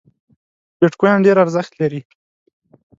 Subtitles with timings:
[0.79, 2.01] بیټ کواین ډېر ارزښت لري